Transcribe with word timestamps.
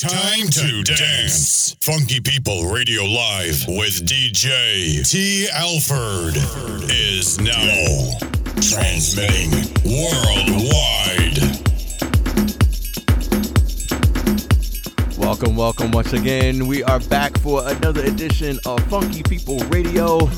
Time 0.00 0.48
to 0.48 0.82
dance. 0.82 1.76
Funky 1.80 2.20
People 2.20 2.70
Radio 2.70 3.04
Live 3.04 3.66
with 3.68 4.06
DJ 4.06 5.06
T. 5.06 5.46
Alford 5.52 6.36
is 6.90 7.38
now 7.38 8.16
transmitting 8.62 9.50
worldwide. 9.84 11.38
Welcome, 15.18 15.54
welcome 15.54 15.90
once 15.90 16.14
again. 16.14 16.66
We 16.66 16.82
are 16.82 17.00
back 17.00 17.36
for 17.40 17.68
another 17.68 18.02
edition 18.02 18.58
of 18.64 18.80
Funky 18.88 19.22
People 19.24 19.58
Radio. 19.68 20.30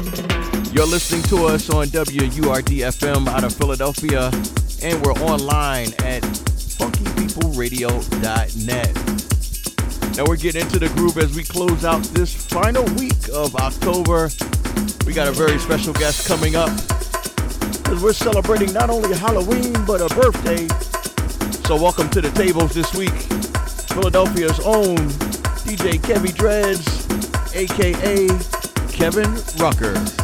You're 0.72 0.86
listening 0.86 1.22
to 1.24 1.46
us 1.46 1.68
on 1.70 1.86
WURD 1.86 2.82
FM 2.82 3.28
out 3.28 3.44
of 3.44 3.54
Philadelphia, 3.54 4.28
and 4.82 5.00
we're 5.06 5.14
online 5.22 5.92
at 6.02 6.24
funkypeopleradio.net. 6.82 9.31
Now 10.16 10.24
we're 10.26 10.36
getting 10.36 10.60
into 10.60 10.78
the 10.78 10.88
groove 10.90 11.16
as 11.16 11.34
we 11.34 11.42
close 11.42 11.86
out 11.86 12.02
this 12.12 12.34
final 12.34 12.84
week 12.96 13.28
of 13.32 13.56
October. 13.56 14.28
We 15.06 15.14
got 15.14 15.26
a 15.26 15.32
very 15.32 15.58
special 15.58 15.94
guest 15.94 16.28
coming 16.28 16.54
up 16.54 16.68
because 17.72 18.02
we're 18.02 18.12
celebrating 18.12 18.74
not 18.74 18.90
only 18.90 19.14
Halloween 19.16 19.72
but 19.86 20.02
a 20.02 20.14
birthday. 20.14 20.68
So 21.66 21.76
welcome 21.76 22.10
to 22.10 22.20
the 22.20 22.30
tables 22.34 22.74
this 22.74 22.94
week, 22.94 23.14
Philadelphia's 23.88 24.60
own 24.60 24.96
DJ 25.64 25.98
Kevy 26.00 26.34
Dreads, 26.34 27.08
aka 27.54 28.28
Kevin 28.92 29.32
Rucker. 29.56 30.21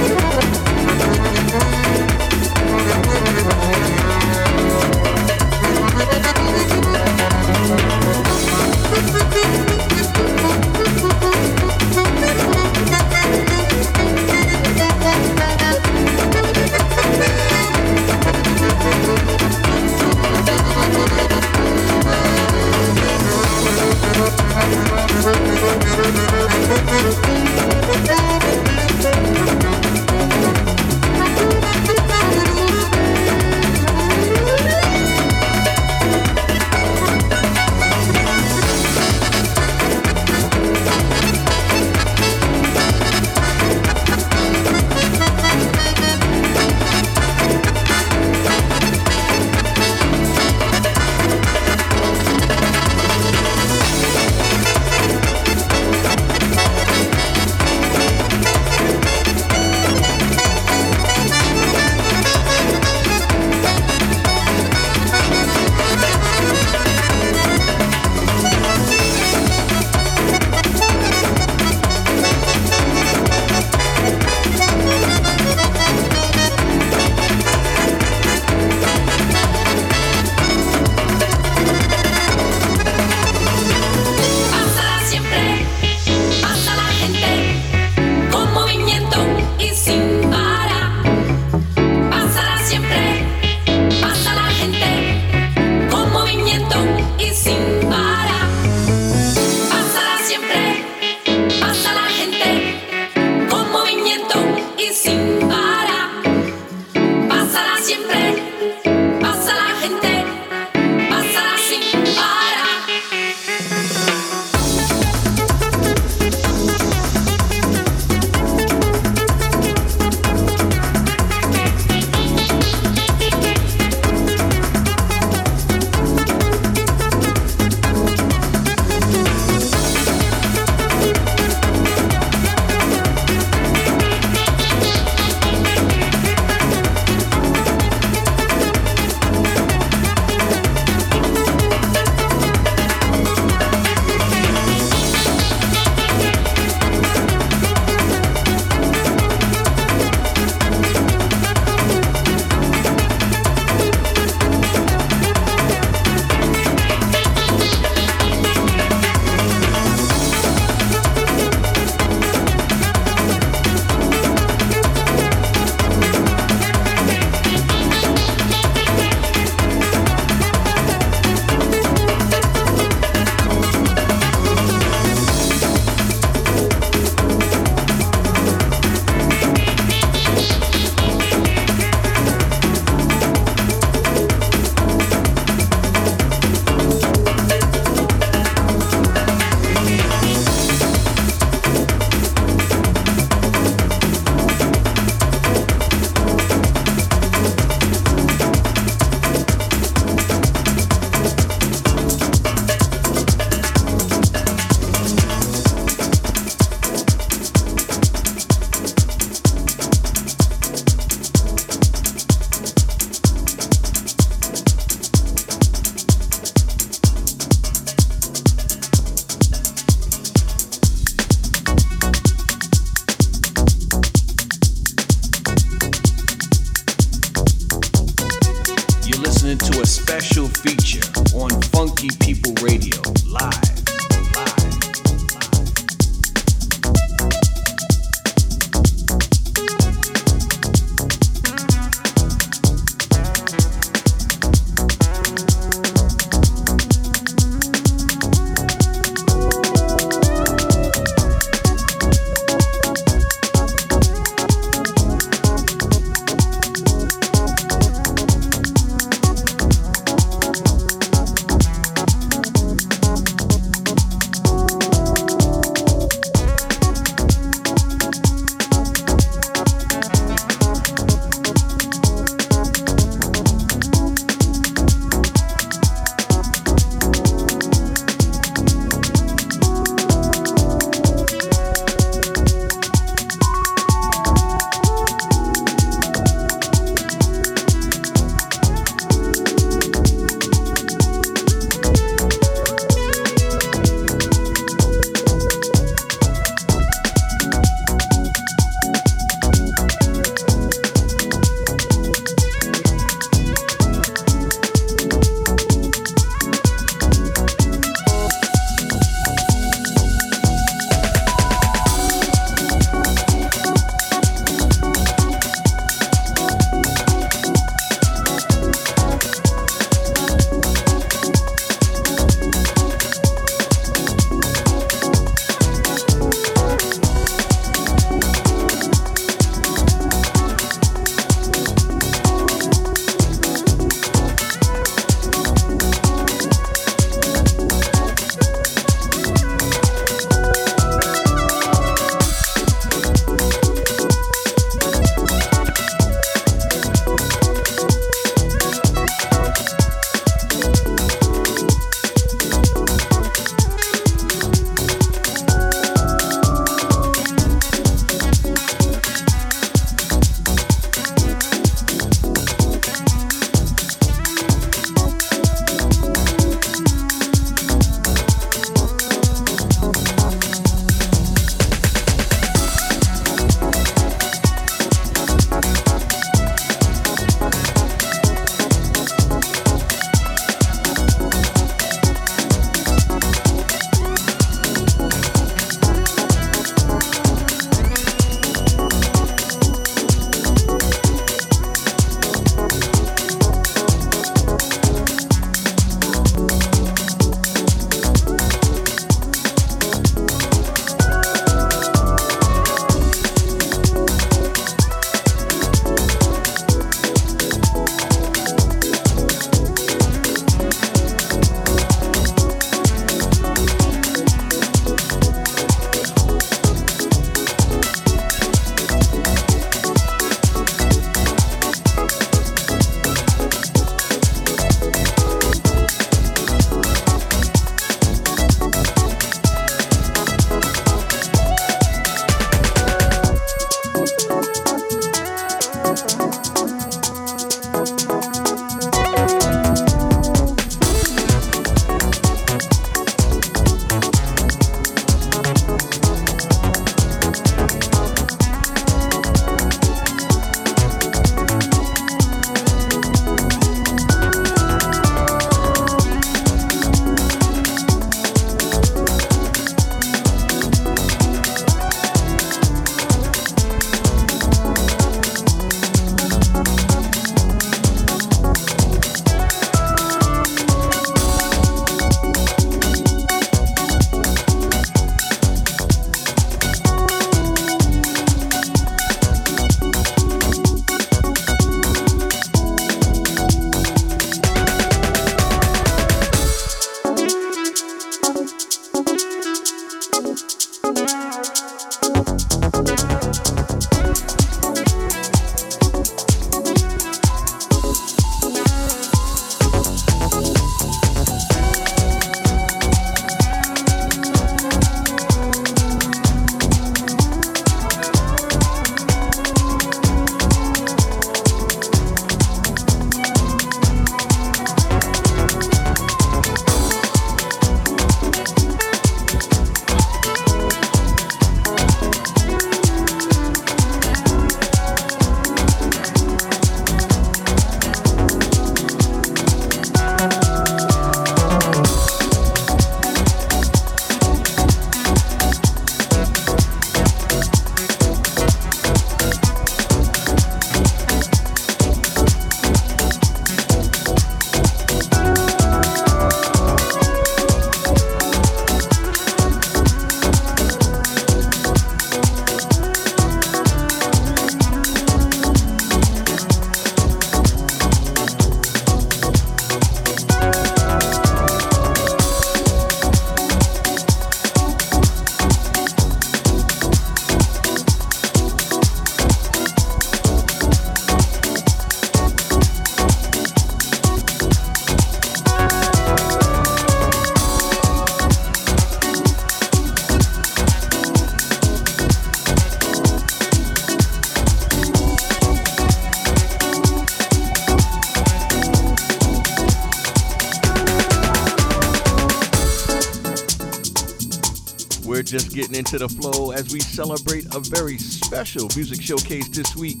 Into 595.32 595.98
the 595.98 596.08
flow 596.08 596.52
as 596.52 596.72
we 596.72 596.78
celebrate 596.78 597.52
a 597.52 597.58
very 597.58 597.98
special 597.98 598.68
music 598.76 599.02
showcase 599.02 599.48
this 599.48 599.74
week. 599.74 600.00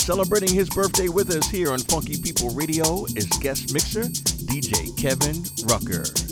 Celebrating 0.00 0.52
his 0.52 0.68
birthday 0.68 1.08
with 1.08 1.30
us 1.30 1.48
here 1.48 1.70
on 1.70 1.78
Funky 1.78 2.20
People 2.20 2.50
Radio 2.50 3.04
is 3.14 3.26
guest 3.40 3.72
mixer 3.72 4.02
DJ 4.02 4.90
Kevin 4.98 5.44
Rucker. 5.68 6.25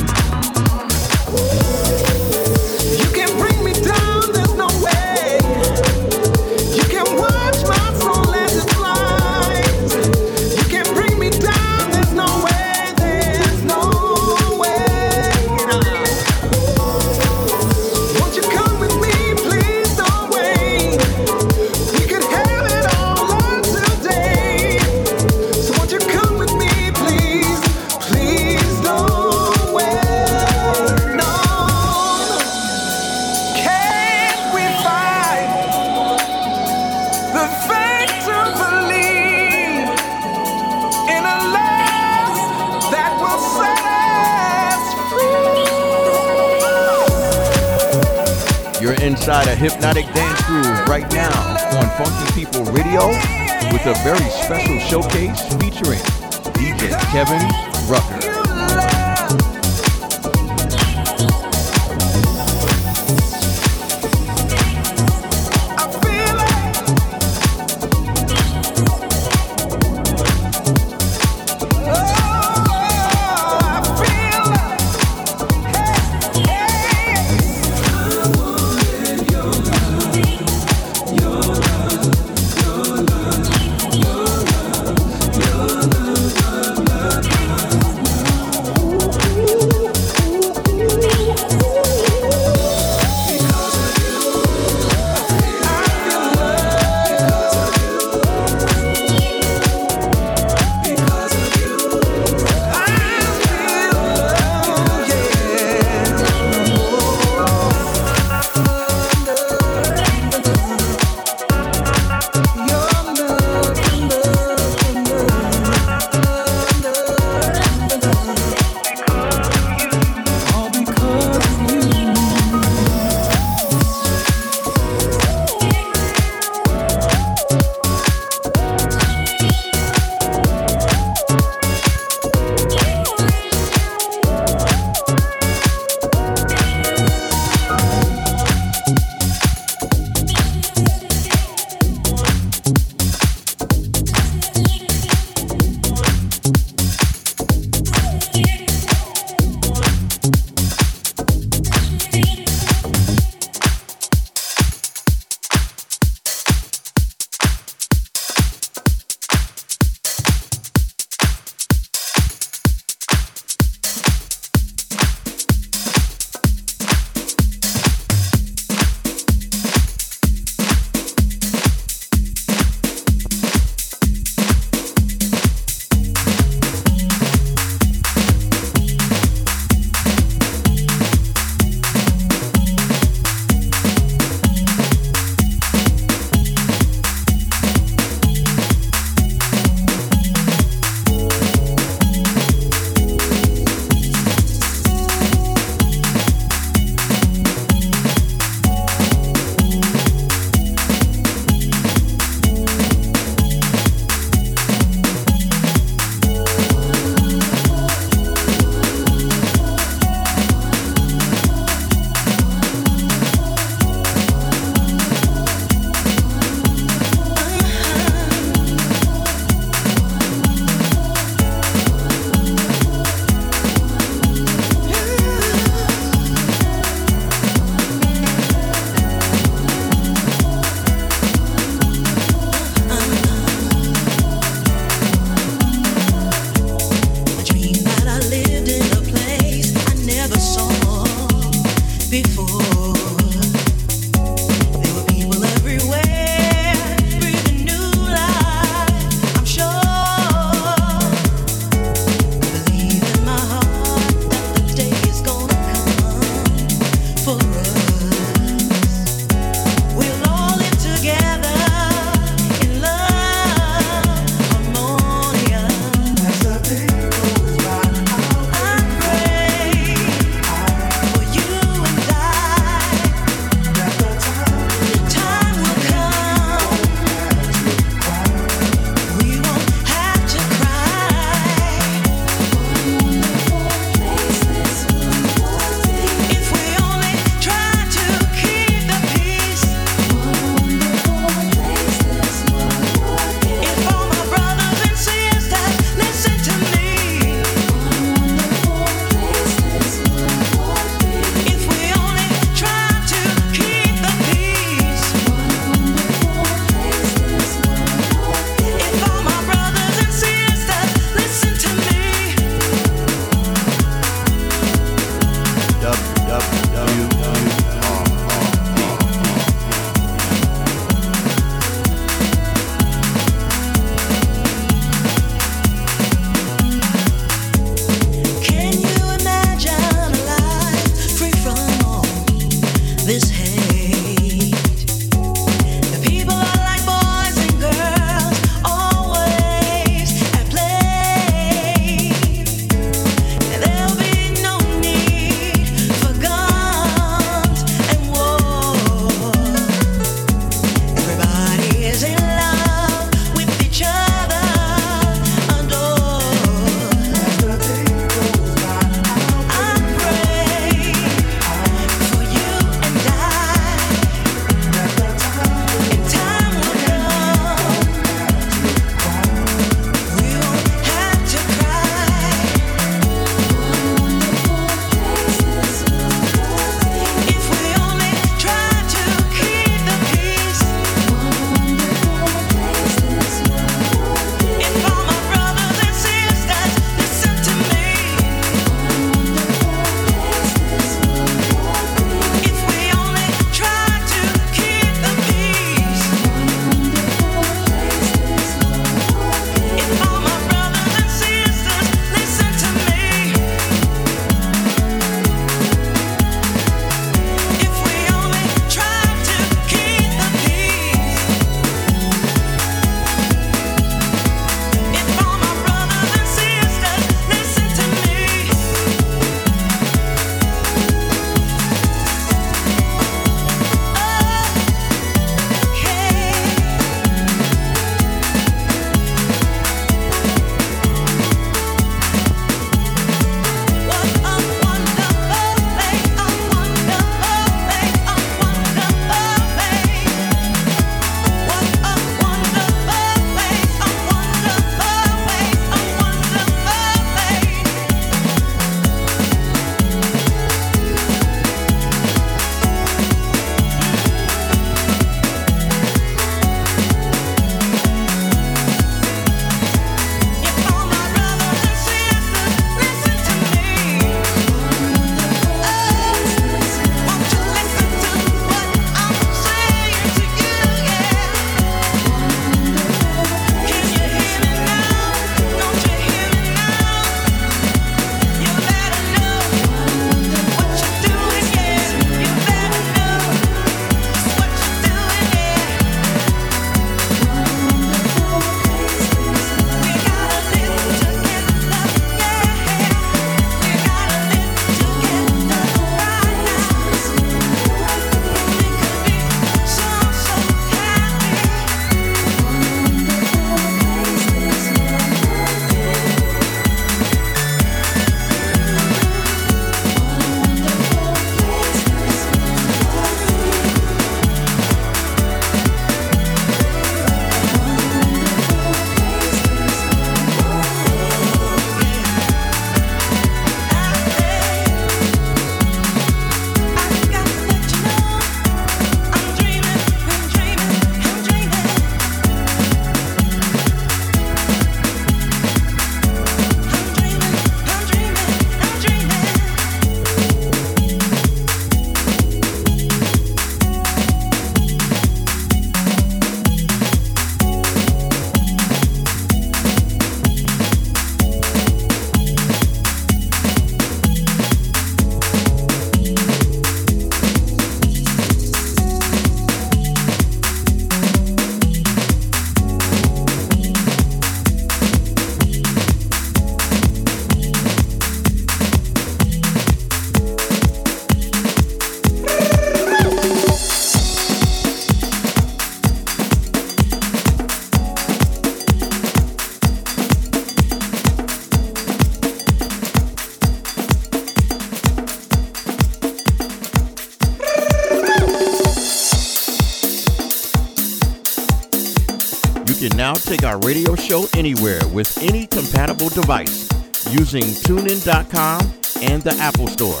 Now 593.10 593.16
take 593.16 593.42
our 593.42 593.58
radio 593.60 593.96
show 593.96 594.26
anywhere 594.36 594.80
with 594.92 595.18
any 595.20 595.48
compatible 595.48 596.08
device 596.10 596.68
using 597.10 597.42
tunein.com 597.42 598.60
and 599.02 599.20
the 599.22 599.34
Apple 599.40 599.66
Store. 599.66 600.00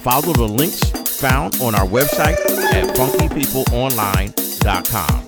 Follow 0.00 0.32
the 0.32 0.48
links 0.48 0.80
found 1.20 1.60
on 1.60 1.74
our 1.74 1.86
website 1.86 2.38
at 2.72 2.96
funkypeopleonline.com. 2.96 5.27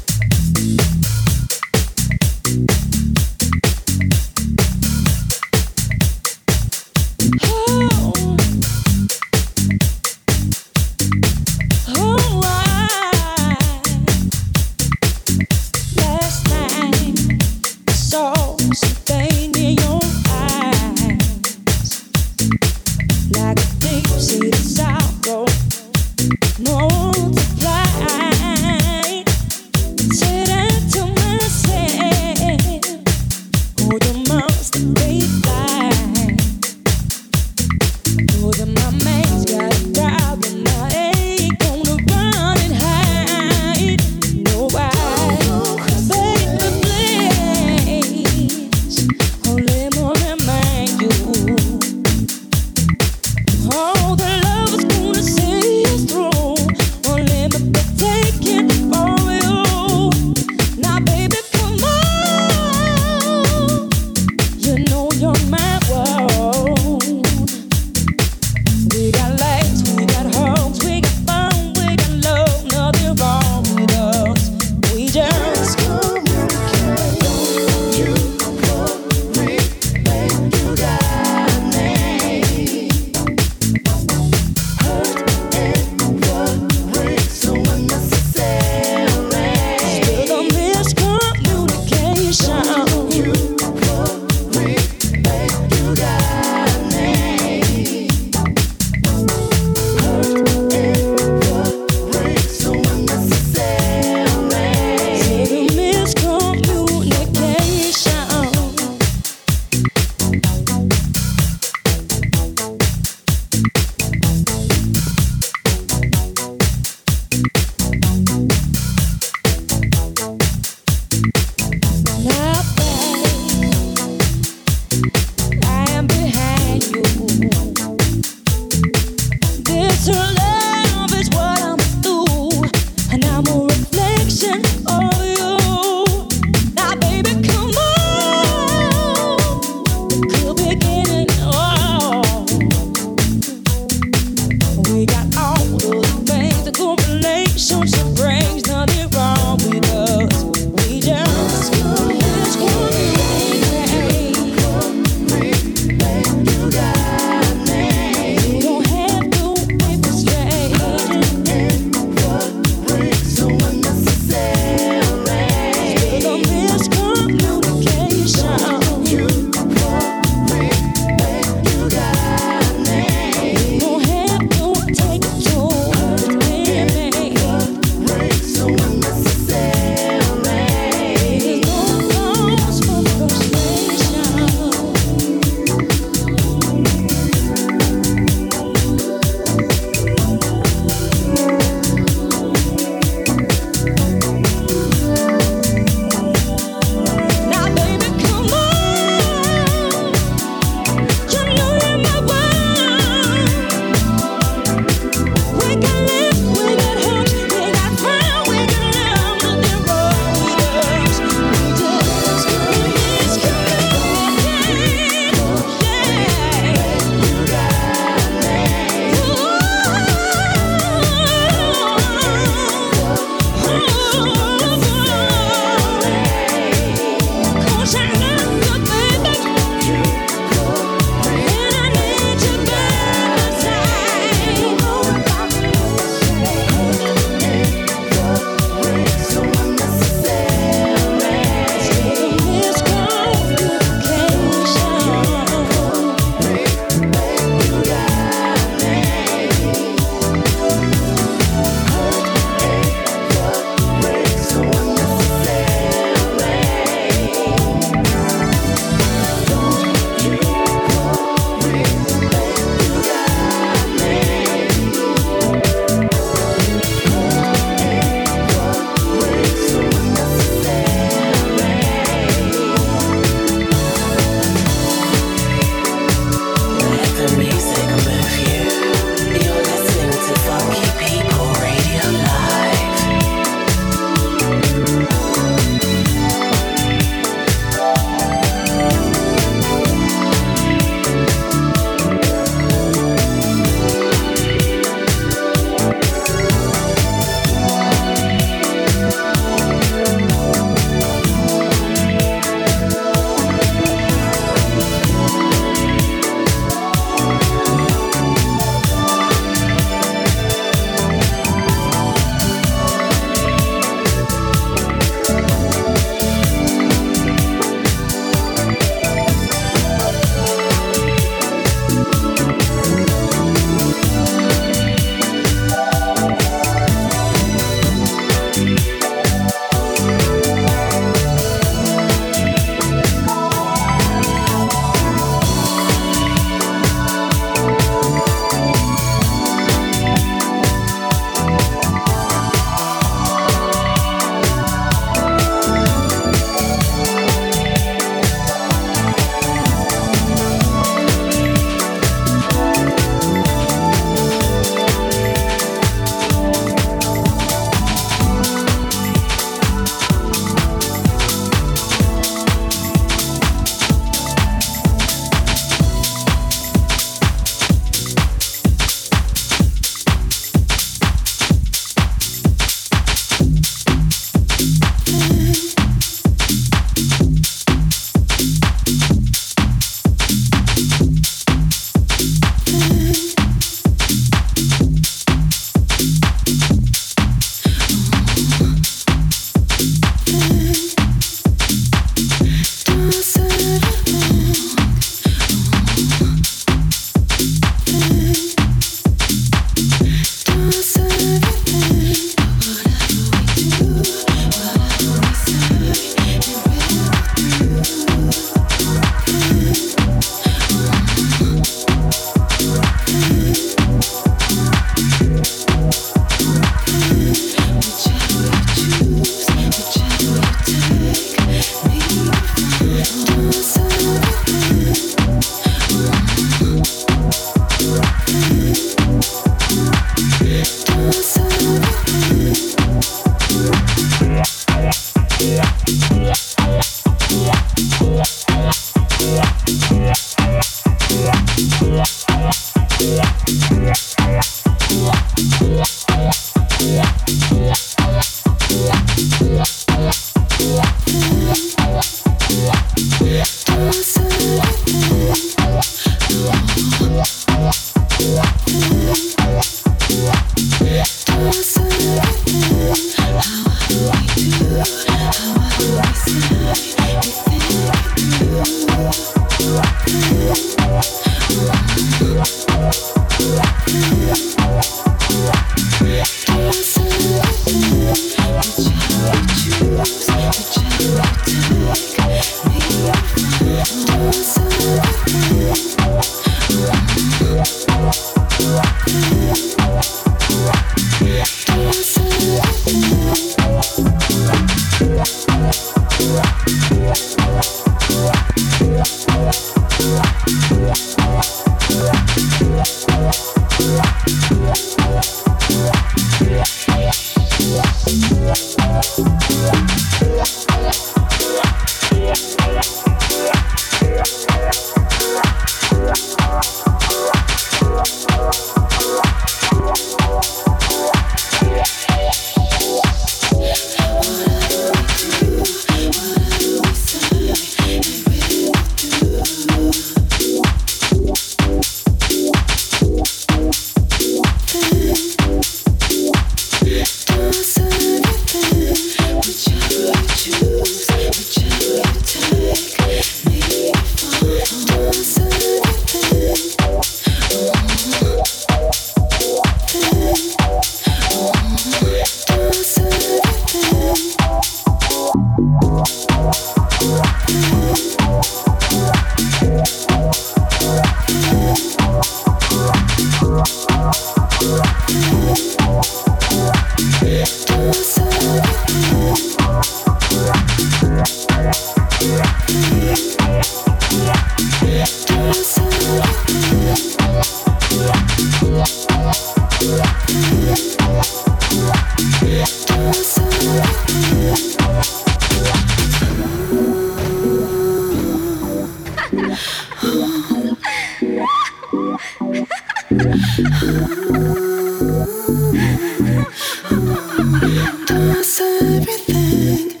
Don't 598.07 598.45
everything. 598.93 600.00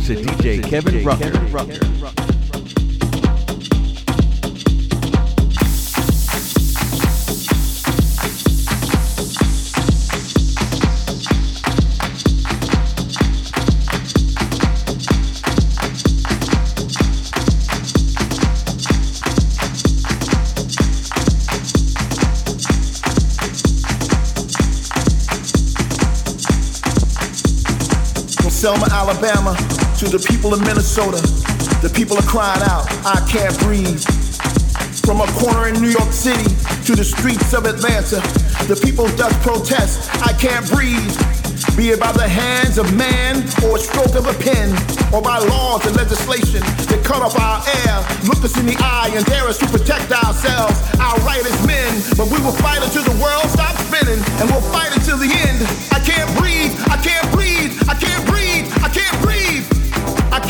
Listening. 0.00 0.24
You're 0.24 0.34
listening 0.34 0.60
to 0.62 0.62
DJ 0.62 0.68
Kevin 0.68 1.04
Rucker. 1.04 2.30
Selma, 28.60 28.86
Alabama, 28.92 29.56
to 30.00 30.08
the 30.08 30.24
people 30.32 30.56
of 30.56 30.64
Minnesota. 30.64 31.20
The 31.84 31.92
people 31.92 32.16
are 32.16 32.24
crying 32.24 32.64
out, 32.72 32.88
I 33.04 33.20
can't 33.28 33.52
breathe. 33.60 34.00
From 35.04 35.20
a 35.20 35.28
corner 35.36 35.68
in 35.68 35.76
New 35.76 35.92
York 35.92 36.08
City 36.08 36.48
to 36.88 36.96
the 36.96 37.04
streets 37.04 37.52
of 37.52 37.68
Atlanta, 37.68 38.24
the 38.64 38.80
people 38.80 39.04
thus 39.20 39.36
protest, 39.44 40.08
I 40.24 40.32
can't 40.32 40.64
breathe. 40.72 41.12
Be 41.76 41.92
it 41.92 42.00
by 42.00 42.16
the 42.16 42.24
hands 42.24 42.80
of 42.80 42.88
man 42.96 43.44
or 43.60 43.76
a 43.76 43.80
stroke 43.80 44.16
of 44.16 44.24
a 44.24 44.32
pen, 44.40 44.72
or 45.12 45.20
by 45.20 45.36
laws 45.36 45.84
and 45.84 45.92
legislation 45.92 46.64
that 46.88 47.04
cut 47.04 47.20
off 47.20 47.36
our 47.36 47.60
air, 47.84 48.00
look 48.24 48.40
us 48.40 48.56
in 48.56 48.64
the 48.64 48.80
eye 48.80 49.12
and 49.12 49.20
dare 49.28 49.44
us 49.52 49.60
to 49.60 49.68
protect 49.68 50.08
ourselves, 50.08 50.80
our 50.96 51.20
right 51.28 51.44
as 51.44 51.60
men. 51.68 51.92
But 52.16 52.32
we 52.32 52.40
will 52.40 52.56
fight 52.64 52.80
until 52.80 53.04
the 53.04 53.16
world 53.20 53.44
stops 53.52 53.84
spinning, 53.84 54.24
and 54.40 54.48
we'll 54.48 54.64
fight 54.72 54.96
until 54.96 55.20
the 55.20 55.28
end. 55.28 55.60
I 55.92 56.00
can't 56.00 56.30
breathe, 56.40 56.72
I 56.88 56.96
can't 57.04 57.29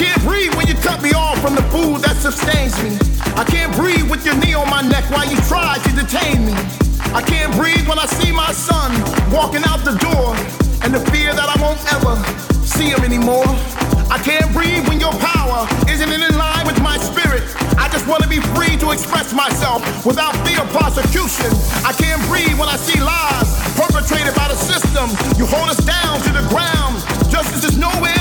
can't 0.01 0.25
breathe 0.25 0.55
when 0.57 0.67
you 0.67 0.73
cut 0.81 1.03
me 1.03 1.13
off 1.13 1.37
from 1.45 1.55
the 1.55 1.63
food 1.69 2.01
that 2.01 2.17
sustains 2.17 2.73
me. 2.81 2.97
I 3.37 3.45
can't 3.45 3.69
breathe 3.77 4.09
with 4.09 4.25
your 4.25 4.33
knee 4.41 4.57
on 4.57 4.65
my 4.73 4.81
neck 4.81 5.05
while 5.13 5.29
you 5.29 5.37
try 5.45 5.77
to 5.77 5.91
detain 5.93 6.49
me. 6.49 6.57
I 7.13 7.21
can't 7.21 7.53
breathe 7.53 7.85
when 7.85 8.01
I 8.01 8.09
see 8.09 8.33
my 8.33 8.49
son 8.49 8.97
walking 9.29 9.61
out 9.69 9.85
the 9.85 10.01
door 10.01 10.33
and 10.81 10.97
the 10.97 11.05
fear 11.13 11.37
that 11.37 11.45
I 11.53 11.57
won't 11.61 11.85
ever 11.93 12.17
see 12.65 12.89
him 12.89 13.05
anymore. 13.05 13.45
I 14.09 14.17
can't 14.25 14.49
breathe 14.57 14.89
when 14.89 15.05
your 15.05 15.13
power 15.21 15.69
isn't 15.85 16.09
in 16.09 16.33
line 16.33 16.65
with 16.65 16.81
my 16.81 16.97
spirit. 16.97 17.45
I 17.77 17.93
just 17.93 18.09
want 18.09 18.25
to 18.25 18.29
be 18.29 18.41
free 18.57 18.81
to 18.81 18.97
express 18.97 19.37
myself 19.37 19.85
without 20.09 20.33
fear 20.49 20.65
of 20.65 20.69
prosecution. 20.73 21.53
I 21.85 21.93
can't 21.93 22.25
breathe 22.25 22.57
when 22.57 22.73
I 22.73 22.81
see 22.81 22.97
lies 23.05 23.53
perpetrated 23.77 24.33
by 24.33 24.49
the 24.49 24.57
system. 24.57 25.13
You 25.37 25.45
hold 25.45 25.69
us 25.69 25.81
down 25.85 26.25
to 26.25 26.31
the 26.33 26.45
ground. 26.49 27.05
Justice 27.29 27.69
is 27.69 27.77
nowhere 27.77 28.20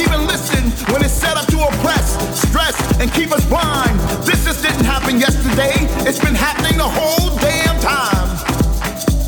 even 0.00 0.26
listen 0.26 0.70
when 0.92 1.04
it's 1.04 1.12
set 1.12 1.36
up 1.36 1.46
to 1.48 1.60
oppress, 1.60 2.16
stress, 2.40 2.76
and 3.00 3.12
keep 3.12 3.32
us 3.32 3.44
blind? 3.46 3.98
This 4.24 4.44
just 4.44 4.62
didn't 4.62 4.84
happen 4.84 5.20
yesterday. 5.20 5.74
It's 6.08 6.18
been 6.18 6.34
happening 6.34 6.78
the 6.78 6.88
whole 6.88 7.36
damn 7.38 7.78
time. 7.80 8.28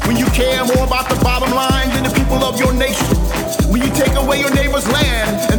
When 0.06 0.16
you 0.16 0.26
care 0.32 0.64
more 0.64 0.84
about 0.84 1.08
the 1.08 1.20
bottom 1.22 1.52
line 1.54 1.90
than 1.90 2.04
the 2.04 2.14
people 2.14 2.42
of 2.42 2.58
your 2.58 2.72
nation. 2.72 3.16
When 3.70 3.82
you 3.82 3.90
take 3.92 4.14
away 4.14 4.40
your 4.40 4.52
neighbor's 4.54 4.88
land 4.88 5.51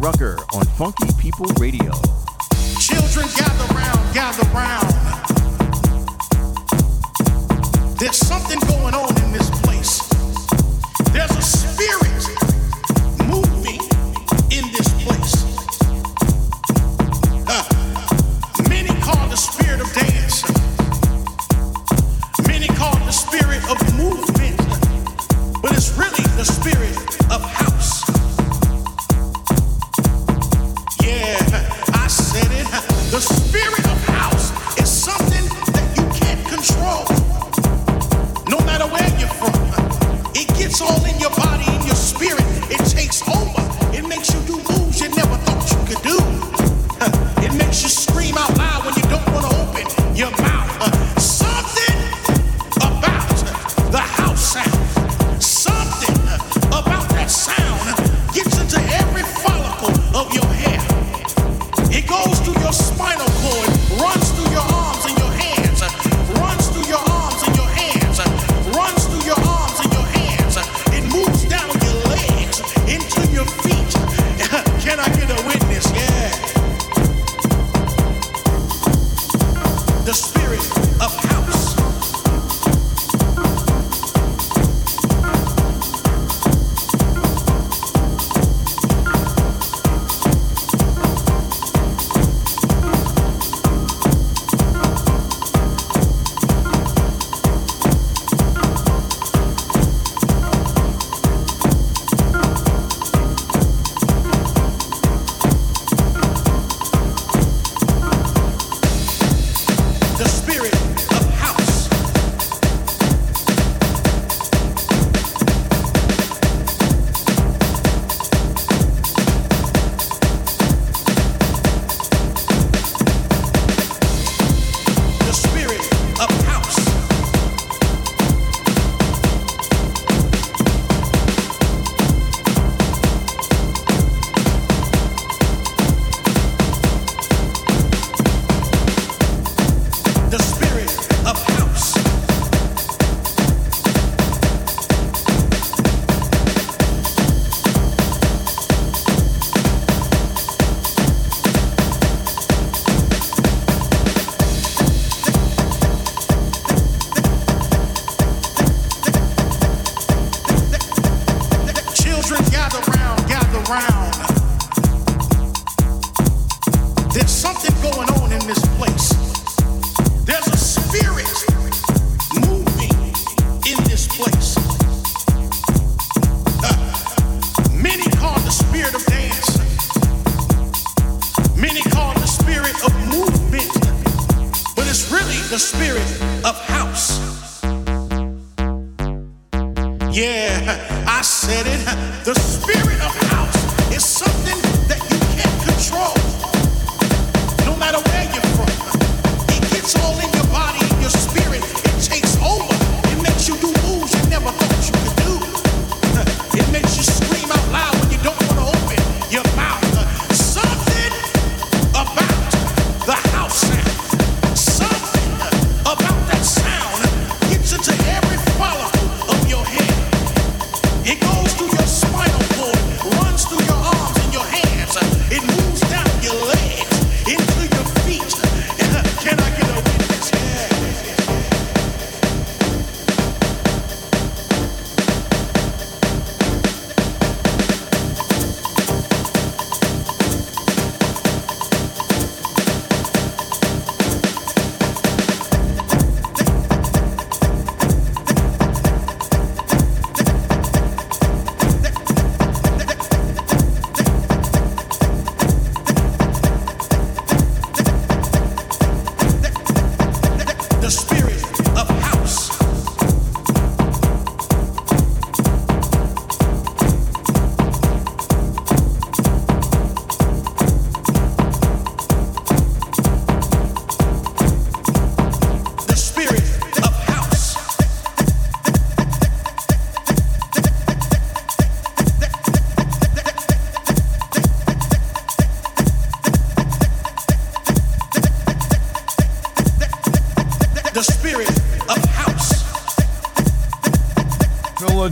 Rucker 0.00 0.38
on 0.54 0.64
Funky 0.64 1.12
People 1.18 1.44
Radio. 1.58 1.79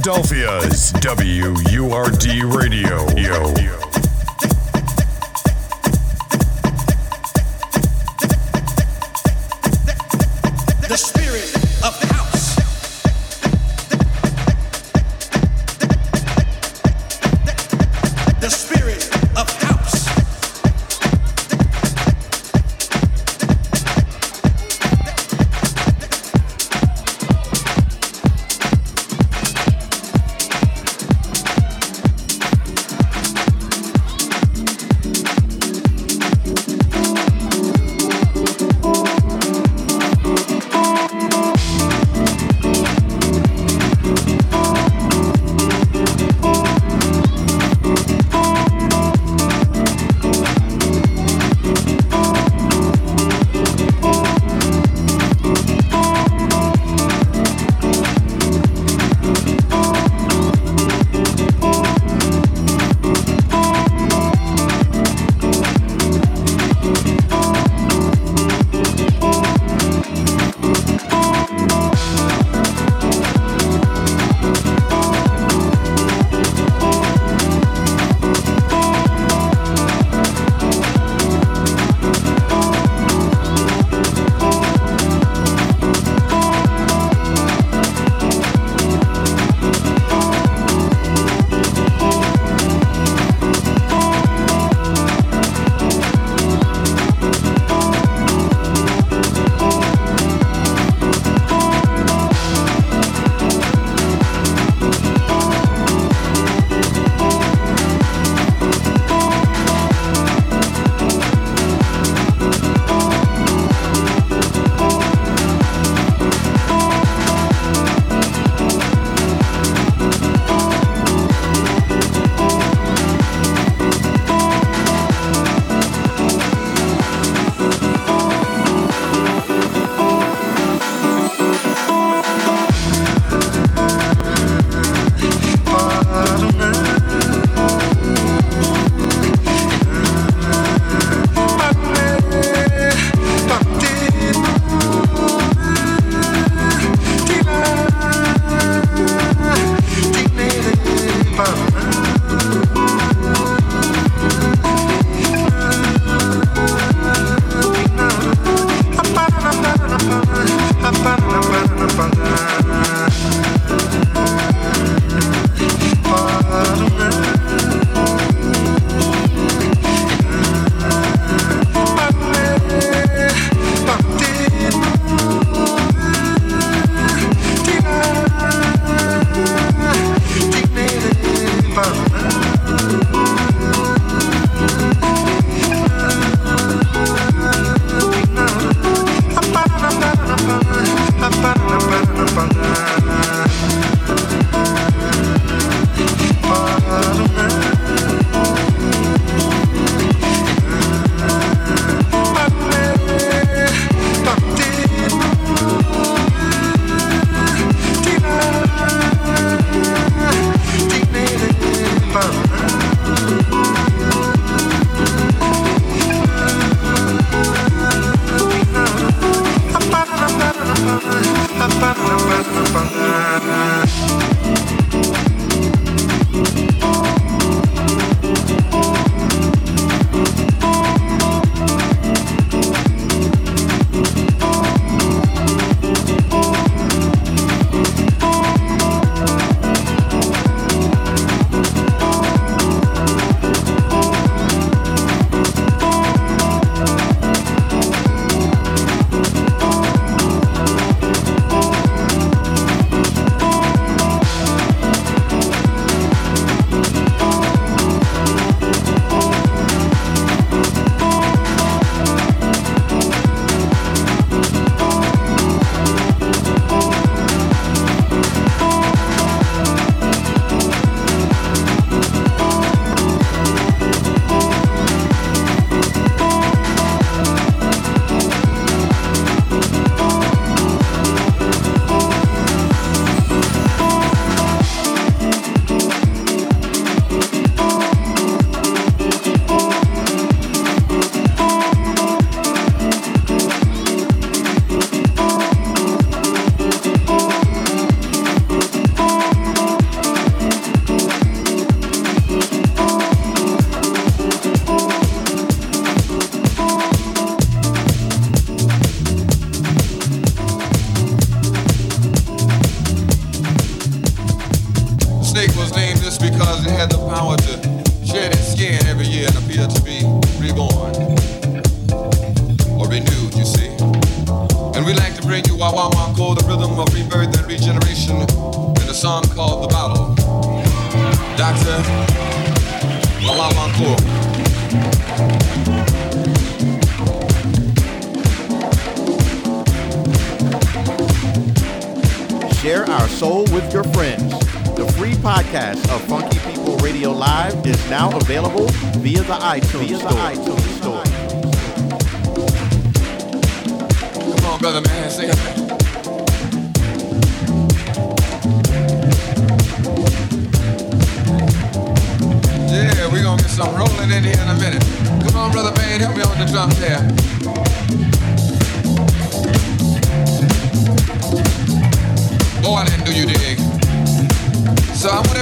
Philadelphia's 0.09 0.91
WURD 1.05 2.43
Radio. 2.55 3.07
Yo. 3.15 3.58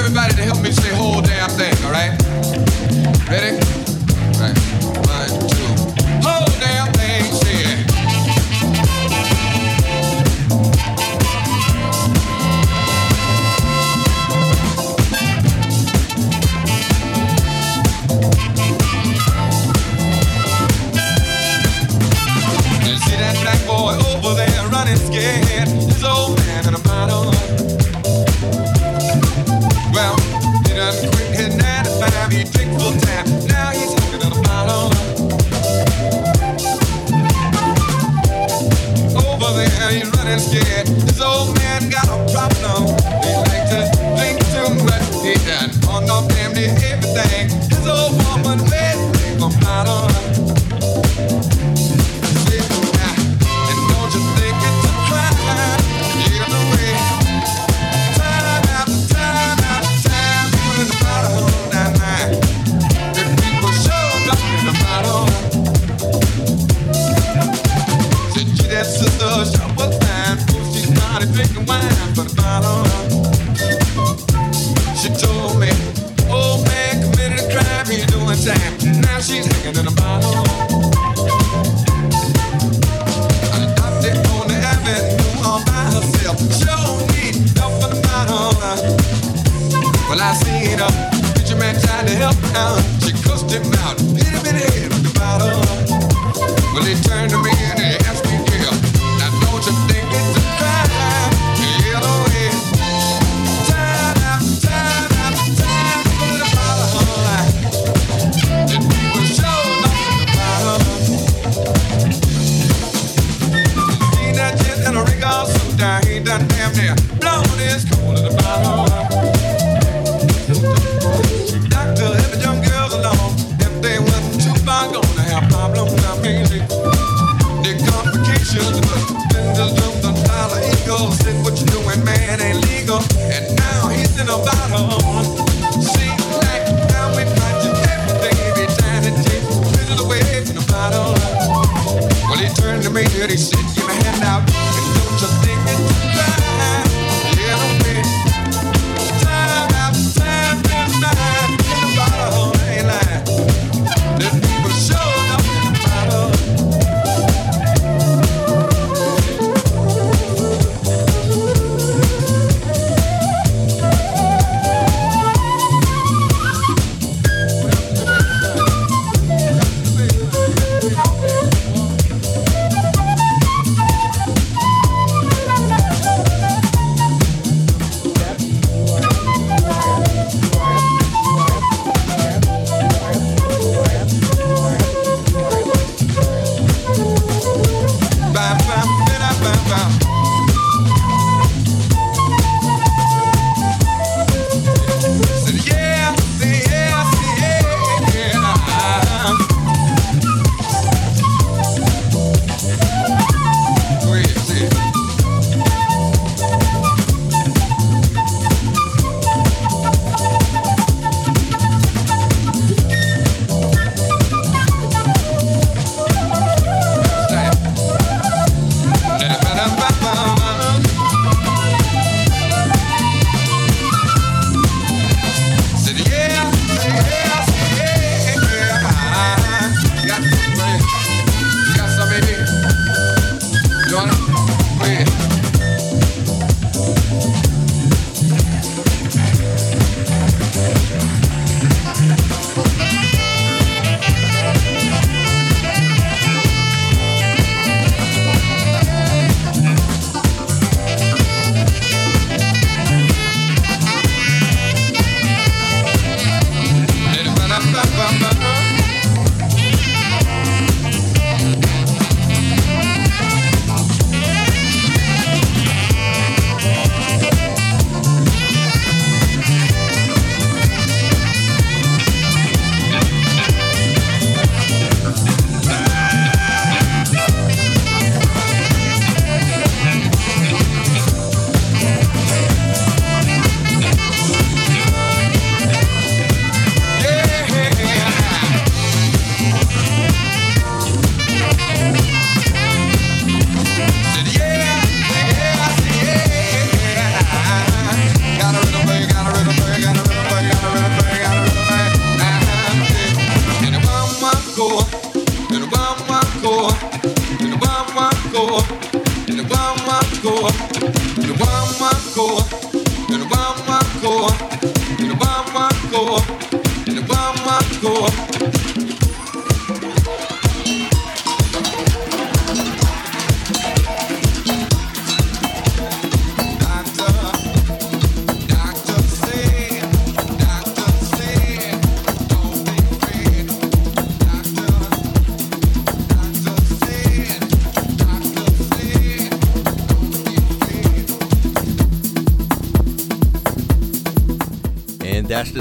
everybody 0.07 0.35
to 0.35 0.43
help 0.43 0.62
me 0.62 0.70
say 0.70 0.95
whole 0.95 1.20
damn 1.20 1.51
thing, 1.51 1.74
all 1.85 1.91
right? 1.91 2.16
Ready? 3.28 3.66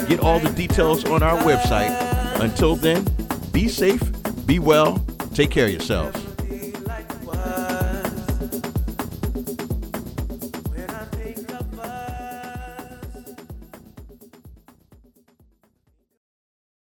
Get 0.09 0.21
all 0.21 0.39
the 0.39 0.51
details 0.51 1.05
on 1.05 1.23
our 1.23 1.39
website. 1.39 1.95
Until 2.41 2.77
then, 2.77 3.07
be 3.53 3.69
safe, 3.69 4.03
be 4.47 4.59
well, 4.59 5.05
take 5.35 5.51
care 5.51 5.67
of 5.67 5.73
yourselves. 5.73 6.28